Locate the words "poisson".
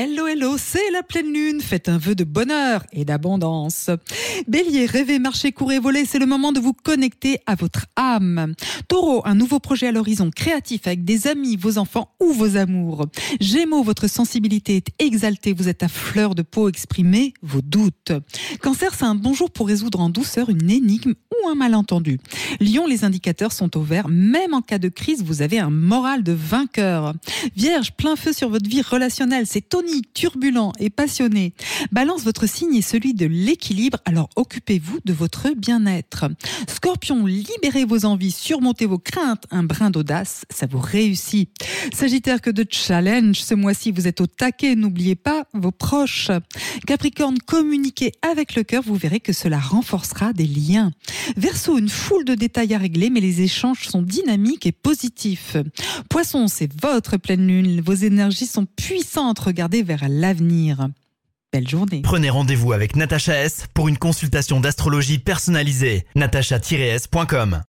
56.08-56.48